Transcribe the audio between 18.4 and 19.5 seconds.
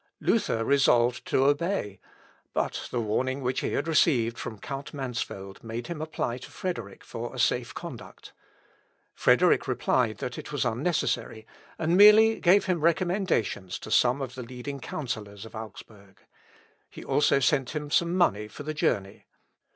for the journey.